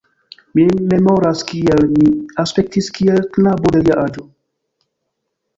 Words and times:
Mi 0.59 0.63
memoras, 0.93 1.43
kiel 1.51 1.85
mi 1.91 2.07
aspektis 2.45 2.91
kiel 2.97 3.23
knabo 3.37 3.75
de 3.77 3.85
lia 3.87 4.03
aĝo. 4.09 4.29